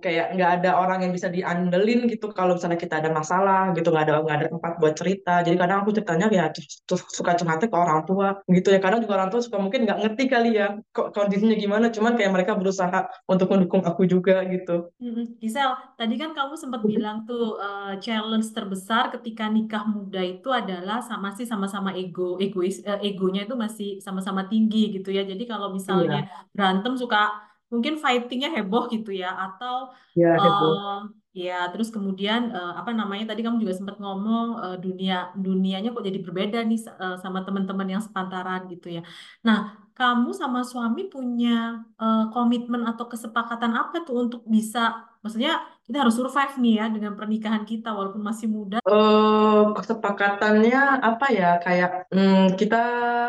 kayak 0.00 0.36
nggak 0.36 0.50
ada 0.60 0.70
orang 0.78 1.08
yang 1.08 1.12
bisa 1.12 1.28
diandelin 1.28 2.08
gitu 2.08 2.30
kalau 2.32 2.56
misalnya 2.56 2.78
kita 2.80 3.00
ada 3.00 3.10
masalah 3.12 3.72
gitu 3.76 3.88
nggak 3.92 4.04
ada 4.08 4.14
nggak 4.22 4.36
ada 4.36 4.45
ada 4.46 4.54
tempat 4.54 4.78
buat 4.78 4.94
cerita. 4.94 5.42
Jadi 5.42 5.58
kadang 5.58 5.82
aku 5.82 5.90
ceritanya 5.90 6.30
ya 6.30 6.46
suka 6.86 7.34
curhatnya 7.34 7.66
ke 7.66 7.76
orang 7.76 8.06
tua 8.06 8.38
gitu 8.46 8.70
ya. 8.70 8.78
Kadang 8.78 9.02
juga 9.02 9.18
orang 9.18 9.30
tua 9.34 9.42
suka 9.42 9.58
mungkin 9.58 9.82
nggak 9.82 9.98
ngerti 10.06 10.24
kali 10.30 10.50
ya 10.54 10.78
kok 10.94 11.10
kondisinya 11.10 11.58
gimana. 11.58 11.90
Cuman 11.90 12.14
kayak 12.14 12.30
mereka 12.30 12.54
berusaha 12.54 13.10
untuk 13.26 13.50
mendukung 13.50 13.82
aku 13.82 14.06
juga 14.06 14.46
gitu. 14.46 14.94
Gisel 15.42 15.74
tadi 15.98 16.14
kan 16.14 16.30
kamu 16.30 16.54
sempat 16.54 16.86
bilang 16.86 17.26
tuh 17.26 17.58
uh, 17.58 17.98
challenge 17.98 18.46
terbesar 18.54 19.10
ketika 19.18 19.50
nikah 19.50 19.82
muda 19.82 20.22
itu 20.22 20.48
adalah 20.54 21.02
sama 21.02 21.34
sih 21.34 21.44
sama-sama 21.44 21.90
ego 21.98 22.38
egois 22.38 22.78
uh, 22.86 23.02
egonya 23.02 23.50
itu 23.50 23.58
masih 23.58 23.98
sama-sama 23.98 24.46
tinggi 24.46 24.94
gitu 24.94 25.10
ya. 25.10 25.26
Jadi 25.26 25.42
kalau 25.50 25.74
misalnya 25.74 26.22
iya. 26.22 26.46
berantem 26.54 26.94
suka 26.94 27.34
mungkin 27.66 27.98
fightingnya 27.98 28.54
heboh 28.54 28.86
gitu 28.86 29.10
ya. 29.10 29.34
Atau 29.34 29.90
ya, 30.14 30.38
heboh. 30.38 30.72
Uh, 30.78 31.02
ya 31.36 31.68
terus 31.68 31.92
kemudian 31.92 32.48
uh, 32.48 32.80
apa 32.80 32.96
namanya 32.96 33.36
tadi 33.36 33.44
kamu 33.44 33.60
juga 33.60 33.76
sempat 33.76 34.00
ngomong 34.00 34.46
uh, 34.56 34.76
dunia 34.80 35.36
dunianya 35.36 35.92
kok 35.92 36.00
jadi 36.00 36.24
berbeda 36.24 36.64
nih 36.64 36.80
uh, 36.96 37.20
sama 37.20 37.44
teman-teman 37.44 37.84
yang 37.92 38.00
sepantaran 38.00 38.64
gitu 38.72 38.96
ya. 38.96 39.02
Nah 39.44 39.76
kamu 39.92 40.32
sama 40.32 40.64
suami 40.64 41.12
punya 41.12 41.84
uh, 42.00 42.32
komitmen 42.32 42.88
atau 42.88 43.04
kesepakatan 43.12 43.76
apa 43.76 44.00
tuh 44.08 44.16
untuk 44.24 44.42
bisa 44.48 45.12
maksudnya 45.20 45.60
kita 45.86 46.02
harus 46.02 46.18
survive 46.18 46.58
nih 46.58 46.74
ya 46.82 46.86
dengan 46.90 47.14
pernikahan 47.14 47.62
kita 47.62 47.94
walaupun 47.94 48.18
masih 48.18 48.50
muda. 48.50 48.82
Uh, 48.82 49.70
kesepakatannya 49.78 50.98
apa 50.98 51.26
ya 51.30 51.62
kayak 51.62 52.10
hmm, 52.10 52.58
kita 52.58 52.82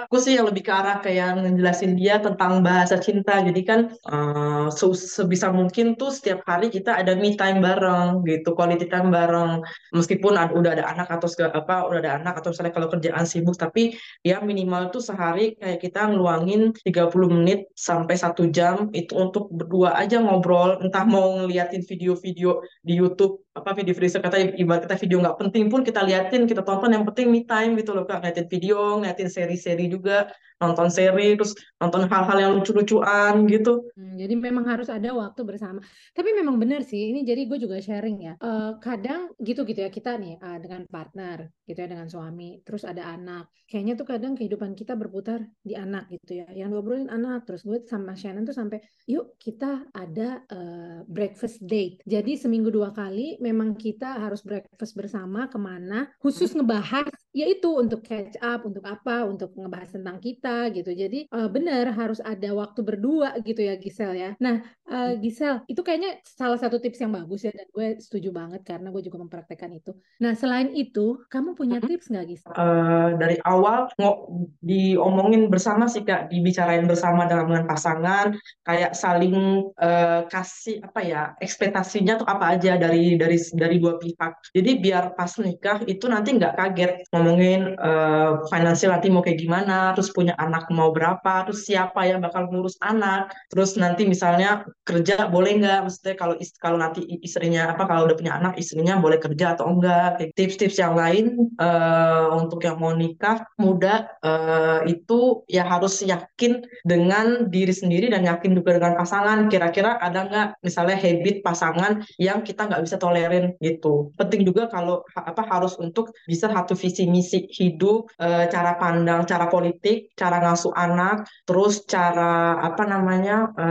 aku 0.09 0.17
sih 0.17 0.41
yang 0.41 0.49
lebih 0.49 0.65
ke 0.65 0.73
arah 0.73 0.97
kayak 0.97 1.37
ngejelasin 1.37 1.93
dia 1.93 2.17
tentang 2.17 2.65
bahasa 2.65 2.97
cinta. 2.97 3.45
Jadi 3.45 3.61
kan 3.61 3.93
uh, 4.09 4.73
sebisa 4.73 5.53
mungkin 5.53 5.93
tuh 6.01 6.09
setiap 6.09 6.41
hari 6.49 6.73
kita 6.73 6.97
ada 6.97 7.13
me 7.13 7.37
time 7.37 7.61
bareng 7.61 8.25
gitu, 8.25 8.57
quality 8.57 8.89
time 8.89 9.13
bareng. 9.13 9.61
Meskipun 9.93 10.33
ada, 10.33 10.49
udah 10.57 10.81
ada 10.81 10.85
anak 10.89 11.13
atau 11.13 11.29
segala 11.29 11.61
apa, 11.61 11.85
udah 11.85 12.01
ada 12.01 12.17
anak 12.17 12.41
atau 12.41 12.49
misalnya 12.49 12.73
kalau 12.73 12.89
kerjaan 12.89 13.29
sibuk, 13.29 13.53
tapi 13.53 13.93
ya 14.25 14.41
minimal 14.41 14.89
tuh 14.89 15.05
sehari 15.05 15.53
kayak 15.61 15.77
kita 15.77 16.09
ngeluangin 16.09 16.73
30 16.81 17.13
menit 17.29 17.69
sampai 17.77 18.17
satu 18.17 18.49
jam 18.49 18.89
itu 18.97 19.13
untuk 19.13 19.45
berdua 19.53 19.93
aja 19.93 20.17
ngobrol, 20.17 20.81
entah 20.81 21.05
mau 21.05 21.37
ngeliatin 21.37 21.85
video-video 21.85 22.46
video 22.47 22.61
di 22.81 22.93
YouTube 22.93 23.46
apa 23.57 23.73
video 23.73 23.93
video 23.97 24.21
kata 24.21 24.37
ibarat 24.53 24.85
kita 24.85 24.95
video 25.01 25.17
nggak 25.25 25.37
penting 25.41 25.65
pun 25.73 25.81
kita 25.81 26.05
liatin 26.05 26.45
kita 26.45 26.61
tonton 26.61 26.93
yang 26.93 27.03
penting 27.09 27.33
me 27.33 27.41
time 27.43 27.73
gitu 27.73 27.97
loh 27.97 28.05
kak. 28.05 28.21
Ngeliatin 28.21 28.47
video 28.47 29.01
ngeliatin 29.01 29.29
seri-seri 29.33 29.89
juga 29.89 30.29
nonton 30.57 30.89
seri 30.89 31.37
terus 31.37 31.53
nonton 31.77 32.09
hal-hal 32.09 32.37
yang 32.37 32.51
lucu-lucuan 32.57 33.45
gitu. 33.45 33.93
Hmm, 33.93 34.17
jadi 34.17 34.33
memang 34.33 34.65
harus 34.65 34.89
ada 34.89 35.13
waktu 35.13 35.41
bersama. 35.45 35.81
Tapi 36.13 36.29
memang 36.33 36.57
benar 36.57 36.81
sih 36.81 37.13
ini 37.13 37.21
jadi 37.21 37.45
gue 37.45 37.57
juga 37.61 37.77
sharing 37.77 38.17
ya. 38.21 38.33
Uh, 38.41 38.77
kadang 38.81 39.33
gitu 39.37 39.65
gitu 39.65 39.85
ya 39.85 39.89
kita 39.93 40.17
nih 40.17 40.41
uh, 40.41 40.57
dengan 40.57 40.85
partner 40.89 41.49
gitu 41.69 41.77
ya 41.77 41.87
dengan 41.89 42.09
suami 42.09 42.61
terus 42.65 42.85
ada 42.85 43.05
anak. 43.13 43.49
Kayaknya 43.67 43.93
tuh 43.99 44.07
kadang 44.07 44.33
kehidupan 44.33 44.73
kita 44.73 44.95
berputar 44.95 45.43
di 45.61 45.77
anak 45.77 46.09
gitu 46.09 46.41
ya. 46.41 46.47
Yang 46.49 46.69
ngobrolin 46.73 47.09
anak 47.11 47.45
terus 47.45 47.61
gue 47.61 47.83
sama 47.85 48.17
Shannon 48.17 48.47
tuh 48.47 48.55
sampai 48.55 48.81
yuk 49.05 49.37
kita 49.37 49.85
ada 49.93 50.41
uh, 50.49 51.05
breakfast 51.05 51.61
date. 51.61 52.01
Jadi 52.07 52.33
seminggu 52.39 52.73
dua 52.73 52.89
kali 52.95 53.37
memang 53.47 53.79
kita 53.79 54.19
harus 54.19 54.43
breakfast 54.43 54.91
bersama 54.91 55.47
ke 55.47 55.55
mana 55.55 56.11
khusus 56.19 56.51
ngebahas 56.51 57.07
yaitu 57.37 57.69
untuk 57.69 58.01
catch 58.01 58.33
up 58.41 58.65
untuk 58.65 58.81
apa 58.89 59.29
untuk 59.29 59.53
ngebahas 59.53 59.93
tentang 59.93 60.17
kita 60.17 60.73
gitu. 60.73 60.89
Jadi 60.89 61.29
uh, 61.29 61.45
benar 61.45 61.93
harus 61.93 62.17
ada 62.25 62.49
waktu 62.57 62.81
berdua 62.81 63.37
gitu 63.45 63.61
ya 63.61 63.77
Gisel 63.77 64.17
ya. 64.17 64.31
Nah 64.41 64.65
uh, 64.89 65.13
Gisel 65.21 65.61
itu 65.69 65.85
kayaknya 65.85 66.17
salah 66.25 66.57
satu 66.57 66.81
tips 66.81 66.97
yang 67.05 67.13
bagus 67.13 67.45
ya 67.45 67.53
dan 67.53 67.69
gue 67.69 68.01
setuju 68.01 68.33
banget 68.33 68.65
karena 68.65 68.89
gue 68.89 69.05
juga 69.05 69.21
mempraktekkan 69.21 69.69
itu. 69.77 69.93
Nah 70.17 70.33
selain 70.33 70.73
itu 70.73 71.21
kamu 71.29 71.53
punya 71.53 71.77
tips 71.77 72.09
nggak 72.09 72.25
Gisel? 72.25 72.51
Uh, 72.57 73.13
dari 73.21 73.37
awal 73.45 73.93
mau 74.01 74.25
diomongin 74.65 75.53
bersama 75.53 75.85
sih 75.85 76.01
kak. 76.01 76.33
Dibicarain 76.33 76.89
bersama 76.89 77.29
dengan 77.29 77.69
pasangan 77.69 78.33
kayak 78.65 78.97
saling 78.97 79.69
uh, 79.77 80.25
kasih 80.25 80.81
apa 80.81 81.01
ya 81.05 81.21
ekspektasinya 81.37 82.17
tuh 82.17 82.27
apa 82.27 82.57
aja 82.57 82.81
dari 82.81 83.13
dari 83.13 83.37
dari 83.53 83.77
dua 83.77 84.01
pihak. 84.01 84.55
Jadi 84.57 84.71
biar 84.81 85.13
pas 85.13 85.29
nikah 85.37 85.85
itu 85.85 86.09
nanti 86.09 86.33
nggak 86.33 86.55
kaget 86.57 86.93
ngomongin 87.27 87.75
uh, 87.75 88.47
finansial 88.47 88.95
nanti 88.95 89.11
mau 89.11 89.19
kayak 89.19 89.43
gimana, 89.43 89.91
terus 89.91 90.15
punya 90.15 90.31
anak 90.39 90.71
mau 90.71 90.95
berapa, 90.95 91.43
terus 91.43 91.67
siapa 91.67 92.07
yang 92.07 92.23
bakal 92.23 92.47
ngurus 92.47 92.79
anak, 92.79 93.35
terus 93.51 93.75
nanti 93.75 94.07
misalnya 94.07 94.63
kerja 94.87 95.27
boleh 95.27 95.59
nggak, 95.59 95.83
maksudnya 95.83 96.15
kalau 96.15 96.39
kalau 96.63 96.79
nanti 96.79 97.03
istrinya 97.19 97.75
apa 97.75 97.83
kalau 97.83 98.07
udah 98.07 98.15
punya 98.15 98.39
anak 98.39 98.55
istrinya 98.55 98.95
boleh 98.95 99.19
kerja 99.19 99.59
atau 99.59 99.67
enggak, 99.67 100.23
tips-tips 100.39 100.79
yang 100.79 100.95
lain 100.95 101.51
uh, 101.59 102.31
untuk 102.39 102.63
yang 102.63 102.79
mau 102.79 102.95
nikah 102.95 103.43
muda 103.59 104.07
uh, 104.23 104.87
itu 104.87 105.43
ya 105.51 105.67
harus 105.67 105.99
yakin 105.99 106.63
dengan 106.87 107.51
diri 107.51 107.75
sendiri 107.75 108.07
dan 108.07 108.23
yakin 108.23 108.55
juga 108.55 108.79
dengan 108.79 108.95
pasangan. 108.95 109.51
Kira-kira 109.51 109.99
ada 109.99 110.23
nggak 110.23 110.47
misalnya 110.63 110.95
habit 110.95 111.43
pasangan 111.43 111.99
yang 112.15 112.39
kita 112.47 112.71
nggak 112.71 112.87
bisa 112.87 112.95
tolerin 112.95 113.51
gitu. 113.59 114.15
Penting 114.15 114.47
juga 114.47 114.71
kalau 114.71 115.03
apa 115.17 115.43
harus 115.43 115.75
untuk 115.75 116.15
bisa 116.29 116.47
satu 116.47 116.77
visi 116.77 117.09
misi 117.17 117.49
hidup, 117.49 118.13
e, 118.21 118.45
cara 118.53 118.77
pandang, 118.77 119.25
cara 119.25 119.49
politik, 119.49 120.13
cara 120.13 120.37
ngasuh 120.45 120.73
anak, 120.77 121.25
terus 121.49 121.81
cara 121.89 122.61
apa 122.61 122.83
namanya 122.85 123.49
e, 123.57 123.65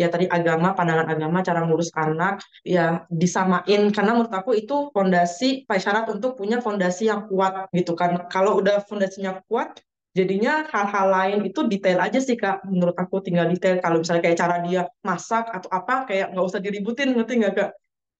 ya 0.00 0.08
tadi 0.08 0.24
agama, 0.24 0.72
pandangan 0.72 1.08
agama, 1.12 1.38
cara 1.44 1.60
ngurus 1.68 1.92
anak, 1.92 2.40
ya 2.64 3.04
disamain. 3.12 3.92
Karena 3.92 4.16
menurut 4.16 4.32
aku 4.32 4.56
itu 4.56 4.88
fondasi 4.96 5.68
syarat 5.68 6.08
untuk 6.08 6.40
punya 6.40 6.64
fondasi 6.64 7.12
yang 7.12 7.28
kuat 7.28 7.68
gitu 7.76 7.92
kan. 7.92 8.24
Kalau 8.32 8.60
udah 8.60 8.80
fondasinya 8.88 9.44
kuat, 9.48 9.76
jadinya 10.16 10.66
hal-hal 10.72 11.06
lain 11.10 11.38
itu 11.48 11.60
detail 11.68 11.98
aja 12.00 12.18
sih 12.18 12.36
kak. 12.36 12.64
Menurut 12.66 12.96
aku 12.96 13.20
tinggal 13.20 13.46
detail. 13.52 13.78
Kalau 13.84 14.00
misalnya 14.00 14.22
kayak 14.24 14.38
cara 14.38 14.56
dia 14.64 14.82
masak 15.04 15.44
atau 15.50 15.68
apa 15.70 16.08
kayak 16.08 16.32
nggak 16.32 16.46
usah 16.48 16.60
diributin 16.62 17.12
ngerti 17.14 17.32
nggak 17.40 17.54
kak? 17.58 17.70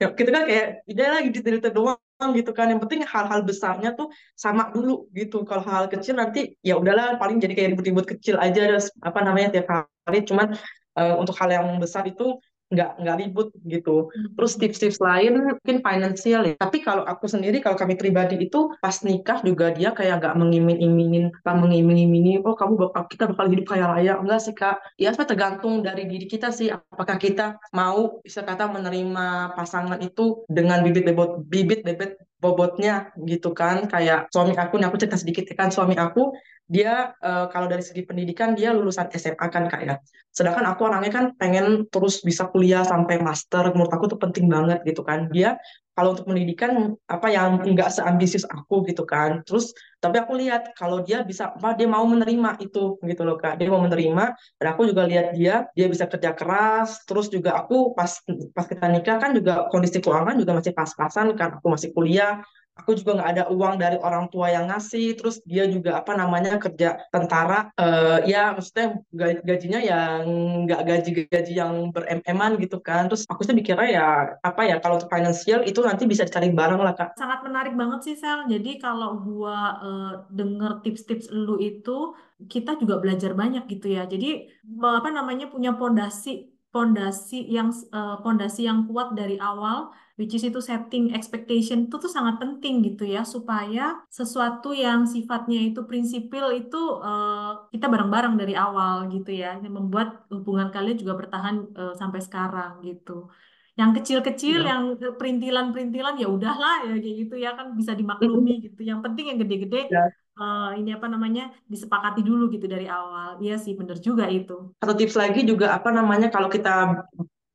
Ya, 0.00 0.06
kita 0.16 0.30
kan 0.32 0.44
kayak 0.48 0.66
udah 0.88 1.06
lagi 1.12 1.28
detail-detail 1.28 1.74
doang 1.76 2.00
gitu 2.36 2.50
kan. 2.52 2.68
Yang 2.68 2.80
penting 2.84 3.00
hal-hal 3.08 3.40
besarnya 3.40 3.96
tuh 3.96 4.12
sama 4.36 4.68
dulu 4.74 5.08
gitu. 5.16 5.42
Kalau 5.48 5.62
hal, 5.64 5.84
-hal 5.84 5.92
kecil 5.92 6.14
nanti 6.20 6.54
ya 6.60 6.76
udahlah 6.76 7.16
paling 7.16 7.40
jadi 7.40 7.52
kayak 7.56 7.68
ribut-ribut 7.76 8.06
kecil 8.16 8.36
aja 8.36 8.76
apa 9.00 9.20
namanya 9.24 9.48
tiap 9.56 9.66
hari. 10.04 10.28
Cuman 10.28 10.52
uh, 11.00 11.14
untuk 11.16 11.34
hal 11.40 11.48
yang 11.48 11.66
besar 11.80 12.04
itu 12.04 12.36
nggak 12.70 12.90
nggak 13.02 13.16
ribut 13.18 13.48
gitu. 13.66 14.08
Terus 14.38 14.52
hmm. 14.54 14.60
tips-tips 14.62 14.98
lain 15.02 15.32
mungkin 15.42 15.76
finansial 15.82 16.42
ya. 16.46 16.54
Tapi 16.56 16.78
kalau 16.86 17.02
aku 17.02 17.26
sendiri 17.26 17.58
kalau 17.58 17.74
kami 17.74 17.98
pribadi 17.98 18.38
itu 18.38 18.70
pas 18.78 18.94
nikah 19.02 19.42
juga 19.42 19.74
dia 19.74 19.90
kayak 19.90 20.22
nggak 20.22 20.34
mengiming-imingin, 20.38 21.34
tak 21.42 21.56
mengiming-imingi, 21.58 22.40
oh 22.46 22.54
kamu 22.54 22.78
bakal 22.78 23.02
kita 23.10 23.24
bakal 23.30 23.46
hidup 23.50 23.66
kaya 23.66 23.86
raya. 23.90 24.12
Enggak 24.22 24.40
sih 24.46 24.54
kak. 24.54 24.78
Ya 24.96 25.10
sebenarnya 25.10 25.30
tergantung 25.34 25.74
dari 25.82 26.06
diri 26.06 26.26
kita 26.30 26.54
sih. 26.54 26.70
Apakah 26.70 27.18
kita 27.18 27.58
mau 27.74 28.22
bisa 28.22 28.46
kata 28.46 28.70
menerima 28.70 29.58
pasangan 29.58 29.98
itu 29.98 30.46
dengan 30.46 30.80
bibit 30.86 31.04
bebot 31.10 31.42
bibit 31.50 31.82
bebet 31.82 32.16
bobotnya 32.40 33.12
gitu 33.28 33.52
kan 33.52 33.84
kayak 33.84 34.32
suami 34.32 34.56
aku 34.56 34.80
nih 34.80 34.88
aku 34.88 34.96
cerita 34.96 35.20
sedikit 35.20 35.44
ya 35.44 35.54
kan 35.60 35.68
suami 35.68 35.92
aku 36.00 36.32
dia 36.70 37.18
uh, 37.18 37.50
kalau 37.50 37.66
dari 37.66 37.82
segi 37.82 38.06
pendidikan 38.06 38.54
dia 38.54 38.70
lulusan 38.70 39.10
SMA 39.10 39.46
kan 39.50 39.66
kak 39.66 39.82
ya. 39.82 39.98
Sedangkan 40.30 40.62
aku 40.70 40.86
orangnya 40.86 41.10
kan 41.10 41.24
pengen 41.34 41.90
terus 41.90 42.22
bisa 42.22 42.46
kuliah 42.46 42.86
sampai 42.86 43.18
master. 43.18 43.74
Menurut 43.74 43.90
aku 43.90 44.06
tuh 44.06 44.22
penting 44.22 44.46
banget 44.46 44.78
gitu 44.86 45.02
kan. 45.02 45.26
Dia 45.34 45.58
kalau 45.98 46.14
untuk 46.14 46.30
pendidikan 46.30 46.94
apa 47.10 47.26
yang 47.26 47.58
enggak 47.66 47.90
seambisius 47.90 48.46
aku 48.46 48.86
gitu 48.86 49.02
kan. 49.02 49.42
Terus 49.42 49.74
tapi 49.98 50.22
aku 50.22 50.38
lihat 50.38 50.70
kalau 50.78 51.02
dia 51.02 51.26
bisa 51.26 51.50
apa 51.50 51.74
dia 51.74 51.90
mau 51.90 52.06
menerima 52.06 52.62
itu 52.62 53.02
gitu 53.02 53.22
loh 53.26 53.34
kak. 53.34 53.58
Dia 53.58 53.66
mau 53.66 53.82
menerima 53.82 54.24
dan 54.62 54.66
aku 54.70 54.86
juga 54.86 55.10
lihat 55.10 55.34
dia 55.34 55.66
dia 55.74 55.90
bisa 55.90 56.06
kerja 56.06 56.38
keras. 56.38 57.02
Terus 57.02 57.26
juga 57.34 57.58
aku 57.58 57.98
pas 57.98 58.14
pas 58.54 58.70
kita 58.70 58.86
nikah 58.86 59.18
kan 59.18 59.34
juga 59.34 59.66
kondisi 59.74 59.98
keuangan 59.98 60.38
juga 60.38 60.54
masih 60.54 60.70
pas-pasan 60.70 61.34
kan. 61.34 61.58
Aku 61.58 61.66
masih 61.66 61.90
kuliah 61.90 62.38
aku 62.80 62.96
juga 62.96 63.20
nggak 63.20 63.30
ada 63.36 63.44
uang 63.52 63.76
dari 63.76 64.00
orang 64.00 64.32
tua 64.32 64.48
yang 64.48 64.72
ngasih 64.72 65.20
terus 65.20 65.44
dia 65.44 65.68
juga 65.68 66.00
apa 66.00 66.16
namanya 66.16 66.56
kerja 66.56 67.04
tentara 67.12 67.68
uh, 67.76 68.24
ya 68.24 68.56
maksudnya 68.56 69.04
gajinya 69.44 69.80
yang 69.84 70.20
nggak 70.64 70.80
gaji-gaji 70.88 71.52
yang 71.52 71.92
bereman 71.92 72.56
gitu 72.56 72.80
kan. 72.80 73.06
Terus 73.12 73.28
aku 73.28 73.44
sih 73.44 73.52
mikirnya 73.52 73.88
ya 73.92 74.06
apa 74.40 74.64
ya 74.64 74.80
kalau 74.80 74.96
untuk 74.96 75.12
finansial 75.12 75.60
itu 75.68 75.84
nanti 75.84 76.08
bisa 76.08 76.24
dicari 76.24 76.48
bareng 76.50 76.80
lah 76.80 76.96
kak. 76.96 77.14
Sangat 77.20 77.44
menarik 77.44 77.76
banget 77.76 78.00
sih 78.02 78.16
Sel. 78.16 78.48
Jadi 78.48 78.80
kalau 78.80 79.20
gua 79.20 79.58
uh, 79.78 80.14
denger 80.32 80.80
tips-tips 80.82 81.28
lu 81.30 81.60
itu 81.60 82.16
kita 82.48 82.80
juga 82.80 82.96
belajar 82.98 83.36
banyak 83.36 83.68
gitu 83.68 83.92
ya. 83.92 84.08
Jadi 84.08 84.48
apa 84.80 85.08
namanya 85.12 85.52
punya 85.52 85.76
pondasi 85.76 86.49
pondasi 86.70 87.50
yang 87.50 87.74
pondasi 88.22 88.62
uh, 88.62 88.66
yang 88.70 88.78
kuat 88.86 89.18
dari 89.18 89.36
awal 89.42 89.90
which 90.20 90.36
is 90.36 90.44
itu 90.44 90.60
setting 90.60 91.16
expectation 91.16 91.88
itu 91.88 91.96
tuh 91.96 92.12
sangat 92.12 92.36
penting 92.36 92.84
gitu 92.84 93.08
ya 93.08 93.24
supaya 93.24 94.04
sesuatu 94.12 94.76
yang 94.76 95.08
sifatnya 95.08 95.72
itu 95.72 95.82
prinsipil 95.88 96.52
itu 96.52 96.78
uh, 97.00 97.66
kita 97.72 97.88
bareng-bareng 97.88 98.36
dari 98.36 98.52
awal 98.52 99.08
gitu 99.08 99.32
ya 99.32 99.56
yang 99.56 99.72
membuat 99.72 100.28
hubungan 100.28 100.68
kalian 100.68 101.00
juga 101.00 101.16
bertahan 101.16 101.56
uh, 101.72 101.94
sampai 101.96 102.20
sekarang 102.20 102.84
gitu 102.84 103.32
yang 103.80 103.96
kecil-kecil 103.96 104.68
ya. 104.68 104.76
yang 104.76 104.82
perintilan-perintilan 105.16 106.20
ya 106.20 106.28
udahlah 106.28 106.84
ya 106.84 107.00
kayak 107.00 107.16
gitu 107.24 107.34
ya 107.40 107.56
kan 107.56 107.72
bisa 107.72 107.96
dimaklumi 107.96 108.60
gitu 108.68 108.84
yang 108.84 109.00
penting 109.00 109.32
yang 109.32 109.38
gede-gede 109.40 109.88
ya. 109.88 110.12
Uh, 110.38 110.70
ini 110.76 110.94
apa 110.94 111.06
namanya 111.10 111.50
disepakati 111.66 112.22
dulu 112.22 112.52
gitu 112.52 112.70
dari 112.70 112.86
awal. 112.86 113.40
Iya 113.42 113.56
sih 113.58 113.74
bener 113.74 113.98
juga 113.98 114.28
itu. 114.30 114.76
Satu 114.78 114.94
tips 114.94 115.16
lagi 115.18 115.42
juga 115.42 115.74
apa 115.74 115.90
namanya 115.90 116.30
kalau 116.30 116.46
kita 116.52 117.06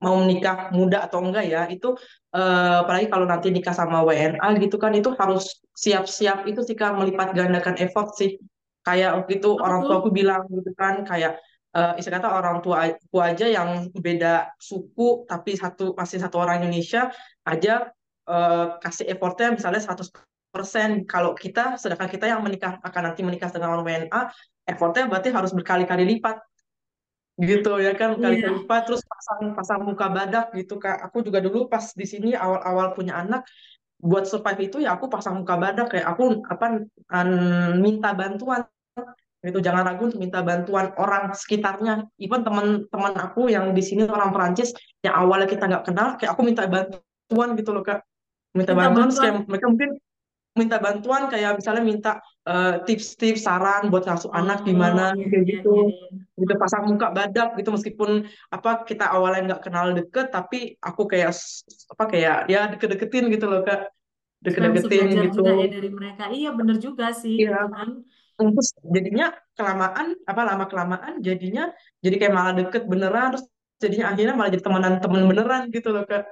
mau 0.04 0.22
nikah 0.22 0.70
muda 0.76 1.08
atau 1.08 1.24
enggak 1.24 1.48
ya 1.48 1.66
itu 1.72 1.96
uh, 2.36 2.84
apalagi 2.84 3.08
kalau 3.08 3.26
nanti 3.26 3.50
nikah 3.50 3.74
sama 3.74 4.04
WNA 4.04 4.44
gitu 4.62 4.76
kan 4.76 4.92
itu 4.94 5.16
harus 5.16 5.64
siap-siap 5.74 6.46
itu 6.46 6.62
sih 6.62 6.76
kan 6.76 7.00
melipat 7.00 7.32
gandakan 7.32 7.80
effort 7.80 8.14
sih. 8.20 8.36
Kayak 8.86 9.18
waktu 9.24 9.42
itu 9.42 9.50
orang 9.58 9.82
tua 9.82 9.96
aku 9.98 10.14
bilang 10.14 10.46
gitu 10.52 10.70
kan 10.78 11.02
kayak 11.08 11.42
uh, 11.76 11.94
istilah 12.00 12.24
kata 12.24 12.30
orang 12.32 12.58
tua 12.64 12.88
aku 12.88 13.18
aja 13.20 13.46
yang 13.50 13.92
beda 13.92 14.56
suku 14.62 15.28
tapi 15.28 15.60
satu 15.60 15.98
masih 15.98 16.24
satu 16.24 16.40
orang 16.40 16.64
Indonesia 16.64 17.12
aja 17.44 17.92
uh, 18.30 18.80
kasih 18.80 19.12
effortnya 19.12 19.54
misalnya 19.58 19.84
100 19.84 20.35
persen. 20.56 21.04
Kalau 21.04 21.36
kita 21.36 21.76
sedangkan 21.76 22.08
kita 22.08 22.32
yang 22.32 22.40
menikah 22.40 22.80
akan 22.80 23.12
nanti 23.12 23.28
menikah 23.28 23.52
dengan 23.52 23.84
WNA 23.84 24.32
effortnya 24.64 25.12
berarti 25.12 25.36
harus 25.36 25.52
berkali-kali 25.52 26.08
lipat. 26.16 26.40
Gitu 27.36 27.68
ya 27.84 27.92
kan? 28.00 28.16
Kali 28.16 28.40
yeah. 28.40 28.56
lipat 28.56 28.88
terus 28.88 29.04
pasang 29.04 29.52
pasang 29.52 29.84
muka 29.84 30.08
badak 30.08 30.56
gitu 30.56 30.80
kak. 30.80 31.04
Aku 31.12 31.20
juga 31.20 31.44
dulu 31.44 31.68
pas 31.68 31.84
di 31.92 32.08
sini 32.08 32.32
awal-awal 32.32 32.96
punya 32.96 33.20
anak 33.20 33.44
buat 34.00 34.28
survive 34.28 34.72
itu 34.72 34.78
ya 34.84 34.96
aku 34.96 35.08
pasang 35.08 35.44
muka 35.44 35.56
badak 35.56 35.88
kayak 35.92 36.08
aku 36.08 36.40
apa 36.48 36.88
an, 37.12 37.30
minta 37.84 38.16
bantuan. 38.16 38.64
Itu 39.46 39.62
jangan 39.62 39.86
ragu 39.86 40.10
untuk 40.10 40.18
minta 40.18 40.42
bantuan 40.42 40.96
orang 40.98 41.36
sekitarnya. 41.36 42.08
Even 42.18 42.42
teman-teman 42.42 43.14
aku 43.20 43.52
yang 43.52 43.76
di 43.76 43.84
sini 43.84 44.08
orang 44.08 44.32
Perancis 44.32 44.74
yang 45.06 45.14
awalnya 45.14 45.46
kita 45.46 45.70
nggak 45.70 45.86
kenal 45.92 46.08
kayak 46.18 46.32
aku 46.34 46.42
minta 46.42 46.66
bantuan 46.66 47.54
gitu 47.60 47.76
loh 47.76 47.84
kak. 47.84 48.02
Minta, 48.56 48.72
minta 48.72 48.80
bantuan, 48.80 49.12
bantuan. 49.12 49.22
kayak 49.22 49.36
mereka 49.52 49.66
mungkin 49.68 49.92
minta 50.56 50.80
bantuan 50.80 51.28
kayak 51.28 51.60
misalnya 51.60 51.84
minta 51.84 52.12
uh, 52.48 52.80
tips-tips 52.88 53.44
saran 53.44 53.92
buat 53.92 54.08
ngasuh 54.08 54.32
oh, 54.32 54.40
anak 54.40 54.64
gimana 54.64 55.12
iya, 55.20 55.28
kayak 55.28 55.44
iya, 55.44 55.52
gitu. 55.60 55.92
iya, 55.92 56.08
iya. 56.16 56.40
gitu 56.40 56.54
pasang 56.56 56.84
muka 56.88 57.12
badak 57.12 57.60
gitu 57.60 57.70
meskipun 57.76 58.24
apa 58.56 58.88
kita 58.88 59.12
awalnya 59.12 59.52
nggak 59.52 59.62
kenal 59.68 59.92
deket 59.92 60.32
tapi 60.32 60.80
aku 60.80 61.12
kayak 61.12 61.36
apa 61.92 62.04
kayak 62.08 62.38
ya 62.48 62.72
deket-deketin 62.72 63.28
gitu 63.36 63.46
loh 63.52 63.68
kak. 63.68 63.92
Deket-deketin 64.48 65.28
gitu. 65.28 65.44
juga 65.44 65.52
ya 65.60 65.68
dari 65.68 65.90
mereka. 65.92 66.24
Iya 66.32 66.50
bener 66.56 66.80
juga 66.80 67.12
sih 67.12 67.36
iya. 67.36 67.60
gitu 67.60 67.76
kan. 67.76 67.90
Terus 68.36 68.70
jadinya 68.80 69.28
kelamaan 69.60 70.08
apa 70.24 70.42
lama 70.44 70.66
kelamaan 70.72 71.14
jadinya 71.20 71.68
jadi 72.00 72.16
kayak 72.16 72.34
malah 72.36 72.54
deket 72.56 72.88
beneran 72.88 73.36
terus 73.36 73.46
jadinya 73.80 74.16
akhirnya 74.16 74.36
malah 74.40 74.52
jadi 74.56 74.64
temenan 74.64 74.94
temen 75.04 75.24
beneran 75.28 75.62
gitu 75.72 75.92
loh 75.92 76.08
kak 76.08 76.24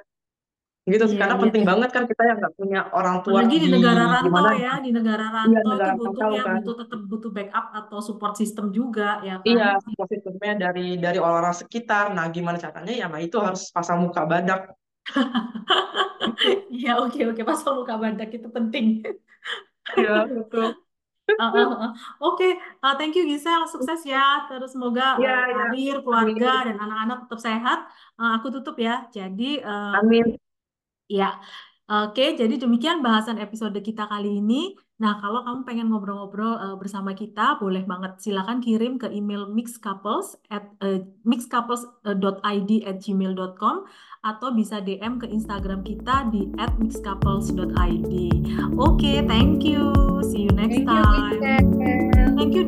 gitu 0.83 1.05
iya, 1.07 1.15
karena 1.15 1.35
iya. 1.39 1.43
penting 1.47 1.63
banget 1.63 1.89
kan 1.95 2.03
kita 2.11 2.23
yang 2.27 2.37
nggak 2.43 2.55
punya 2.59 2.79
orang 2.91 3.23
tua 3.23 3.39
Apalagi 3.39 3.55
di, 3.55 3.67
di 3.67 3.69
negara 3.71 4.03
rantau 4.03 4.27
gimana 4.27 4.51
ya, 4.59 4.73
di 4.83 4.91
negara 4.91 5.23
iya, 5.23 5.31
rantau 5.31 5.63
iya, 5.63 5.87
itu 5.87 5.95
butuh 5.95 6.27
ya, 6.27 6.43
kan. 6.43 6.55
butuh 6.59 6.75
tetap 6.75 7.01
butuh 7.07 7.31
backup 7.31 7.65
atau 7.71 7.99
support 8.03 8.33
system 8.35 8.65
juga 8.75 9.23
ya 9.23 9.39
kan. 9.39 9.47
Iya, 9.47 9.69
support 9.79 10.09
systemnya 10.11 10.53
dari 10.59 10.87
dari 10.99 11.19
orang-orang 11.23 11.55
sekitar. 11.55 12.11
Nah, 12.11 12.27
gimana 12.35 12.59
caranya 12.59 12.91
ya, 12.91 13.07
nah 13.07 13.23
itu 13.23 13.39
harus 13.39 13.71
pasang 13.71 14.03
muka 14.03 14.27
badak. 14.27 14.61
Iya, 16.73 16.99
oke 16.99 17.35
oke, 17.35 17.41
pasang 17.45 17.79
muka 17.79 17.95
badak 17.95 18.31
itu 18.35 18.47
penting. 18.51 19.03
Iya, 19.95 20.27
betul. 20.27 20.75
Oke, 21.31 21.79
okay. 22.19 22.51
uh, 22.83 22.99
thank 22.99 23.15
you 23.15 23.23
Gisel, 23.23 23.63
sukses 23.71 24.03
ya. 24.03 24.43
Terus 24.51 24.75
semoga 24.75 25.15
yeah, 25.23 25.47
uh, 25.47 25.71
karir, 25.71 26.03
keluarga, 26.03 26.51
Amin. 26.51 26.67
dan 26.67 26.77
anak-anak 26.83 27.17
tetap 27.27 27.39
sehat. 27.39 27.79
Uh, 28.19 28.35
aku 28.35 28.51
tutup 28.51 28.75
ya. 28.75 29.07
Jadi, 29.07 29.63
uh, 29.63 30.03
Amin. 30.03 30.35
Ya, 31.11 31.39
oke. 31.89 32.35
Jadi 32.39 32.59
demikian 32.59 33.03
bahasan 33.03 33.39
episode 33.39 33.75
kita 33.83 34.07
kali 34.07 34.39
ini. 34.39 34.73
Nah, 35.03 35.19
kalau 35.19 35.43
kamu 35.43 35.61
pengen 35.67 35.87
ngobrol-ngobrol 35.91 36.53
uh, 36.63 36.75
bersama 36.79 37.11
kita, 37.11 37.59
boleh 37.59 37.83
banget 37.83 38.23
silakan 38.23 38.63
kirim 38.63 38.95
ke 38.95 39.11
email 39.11 39.51
mixcouples 39.51 40.39
at 40.47 40.63
uh, 40.79 41.03
mixcouples.id 41.27 42.71
at 42.87 42.97
gmail.com 43.03 43.75
atau 44.23 44.49
bisa 44.55 44.79
DM 44.79 45.19
ke 45.19 45.27
Instagram 45.27 45.83
kita 45.83 46.31
di 46.31 46.47
at 46.55 46.71
mixcouples.id. 46.79 48.13
Oke, 48.79 49.13
thank 49.27 49.67
you. 49.67 49.91
See 50.23 50.47
you 50.47 50.53
next 50.55 50.87
Thank 50.87 50.87
you, 50.87 51.41
time. 51.43 52.37
Thank 52.39 52.53
you, 52.55 52.63